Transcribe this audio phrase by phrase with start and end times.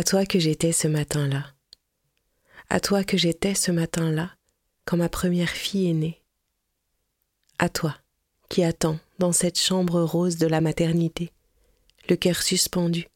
[0.00, 1.52] À toi que j'étais ce matin-là.
[2.70, 4.34] À toi que j'étais ce matin-là,
[4.86, 6.22] quand ma première fille est née.
[7.58, 7.98] À toi,
[8.48, 11.32] qui attends dans cette chambre rose de la maternité,
[12.08, 13.08] le cœur suspendu,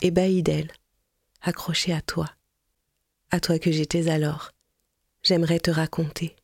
[0.00, 0.70] ébahi d'elle,
[1.42, 2.30] accroché à toi.
[3.32, 4.52] À toi que j'étais alors.
[5.24, 6.36] J'aimerais te raconter,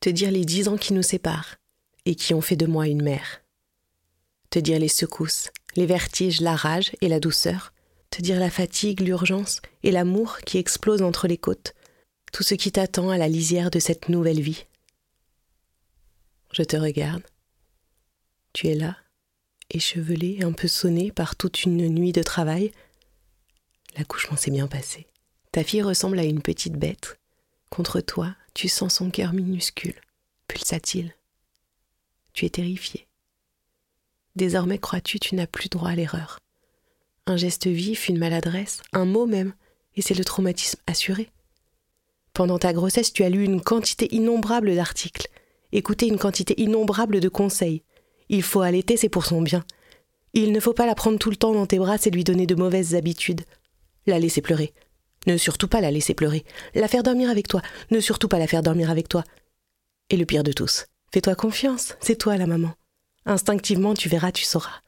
[0.00, 1.56] te dire les dix ans qui nous séparent
[2.04, 3.40] et qui ont fait de moi une mère.
[4.50, 7.71] Te dire les secousses, les vertiges, la rage et la douceur
[8.12, 11.74] te dire la fatigue, l'urgence et l'amour qui explose entre les côtes,
[12.30, 14.66] tout ce qui t'attend à la lisière de cette nouvelle vie.
[16.52, 17.22] Je te regarde.
[18.52, 18.98] Tu es là,
[19.70, 22.70] échevelé, un peu sonné par toute une nuit de travail.
[23.96, 25.06] L'accouchement s'est bien passé.
[25.50, 27.18] Ta fille ressemble à une petite bête.
[27.70, 29.98] Contre toi, tu sens son cœur minuscule,
[30.48, 31.14] pulsatile.
[32.34, 33.06] Tu es terrifié.
[34.36, 36.38] Désormais crois-tu tu n'as plus droit à l'erreur
[37.26, 39.54] un geste vif, une maladresse, un mot même,
[39.94, 41.30] et c'est le traumatisme assuré.
[42.34, 45.28] Pendant ta grossesse, tu as lu une quantité innombrable d'articles,
[45.72, 47.82] écouté une quantité innombrable de conseils.
[48.28, 49.64] Il faut allaiter, c'est pour son bien.
[50.34, 52.46] Il ne faut pas la prendre tout le temps dans tes bras, c'est lui donner
[52.46, 53.42] de mauvaises habitudes.
[54.06, 54.72] La laisser pleurer.
[55.26, 56.44] Ne surtout pas la laisser pleurer.
[56.74, 57.62] La faire dormir avec toi.
[57.90, 59.24] Ne surtout pas la faire dormir avec toi.
[60.10, 62.74] Et le pire de tous, fais-toi confiance, c'est toi la maman.
[63.26, 64.80] Instinctivement, tu verras, tu sauras.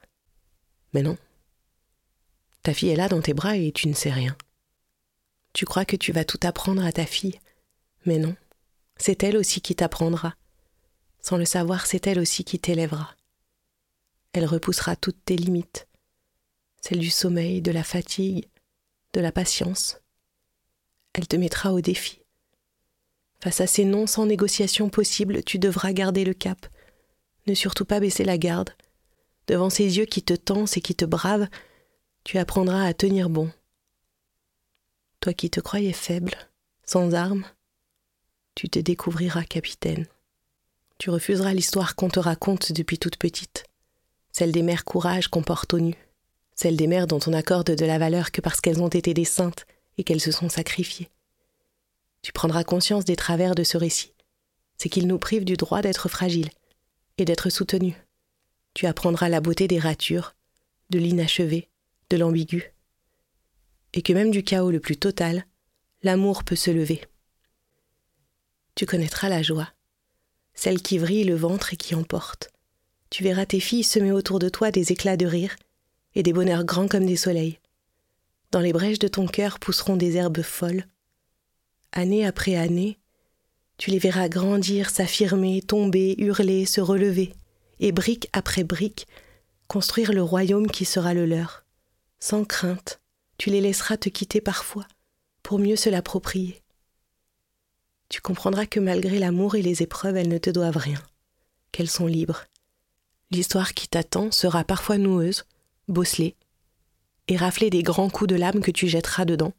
[0.93, 1.17] Mais non,
[2.65, 4.35] ta fille est là dans tes bras et tu ne sais rien.
[5.53, 7.39] Tu crois que tu vas tout apprendre à ta fille,
[8.07, 8.35] mais non,
[8.97, 10.35] c'est elle aussi qui t'apprendra.
[11.21, 13.15] Sans le savoir, c'est elle aussi qui t'élèvera.
[14.33, 15.87] Elle repoussera toutes tes limites,
[16.81, 18.47] celles du sommeil, de la fatigue,
[19.13, 20.01] de la patience.
[21.13, 22.23] Elle te mettra au défi.
[23.43, 26.65] Face à ces noms sans négociation possible, tu devras garder le cap,
[27.45, 28.71] ne surtout pas baisser la garde.
[29.45, 31.47] Devant ces yeux qui te tensent et qui te bravent,
[32.25, 33.51] tu apprendras à tenir bon.
[35.19, 36.33] Toi qui te croyais faible,
[36.83, 37.45] sans armes,
[38.55, 40.07] tu te découvriras capitaine.
[40.97, 43.65] Tu refuseras l'histoire qu'on te raconte depuis toute petite,
[44.31, 45.93] celle des mères courage qu'on porte au nu,
[46.55, 49.25] celle des mères dont on accorde de la valeur que parce qu'elles ont été des
[49.25, 49.67] saintes
[49.99, 51.11] et qu'elles se sont sacrifiées.
[52.23, 54.13] Tu prendras conscience des travers de ce récit,
[54.79, 56.49] c'est qu'il nous prive du droit d'être fragile
[57.19, 57.95] et d'être soutenu.
[58.73, 60.33] Tu apprendras la beauté des ratures,
[60.89, 61.69] de l'inachevé,
[62.09, 62.73] de l'ambigu,
[63.93, 65.45] et que même du chaos le plus total,
[66.03, 67.01] l'amour peut se lever.
[68.75, 69.69] Tu connaîtras la joie,
[70.53, 72.51] celle qui vrille le ventre et qui emporte.
[73.09, 75.55] Tu verras tes filles semer autour de toi des éclats de rire
[76.13, 77.59] et des bonheurs grands comme des soleils.
[78.51, 80.85] Dans les brèches de ton cœur pousseront des herbes folles.
[81.91, 82.97] Année après année,
[83.77, 87.33] tu les verras grandir, s'affirmer, tomber, hurler, se relever,
[87.79, 89.07] et brique après brique,
[89.67, 91.64] construire le royaume qui sera le leur
[92.25, 93.01] sans crainte,
[93.37, 94.87] tu les laisseras te quitter parfois
[95.43, 96.63] pour mieux se l'approprier.
[98.09, 100.99] Tu comprendras que malgré l'amour et les épreuves, elles ne te doivent rien,
[101.71, 102.45] qu'elles sont libres.
[103.29, 105.45] L'histoire qui t'attend sera parfois noueuse,
[105.87, 106.35] bosselée,
[107.27, 109.53] et raflée des grands coups de lame que tu jetteras dedans,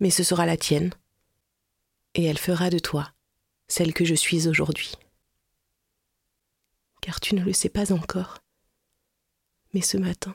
[0.00, 0.94] mais ce sera la tienne,
[2.14, 3.12] et elle fera de toi
[3.66, 4.92] celle que je suis aujourd'hui.
[7.02, 8.38] Car tu ne le sais pas encore,
[9.74, 10.34] mais ce matin,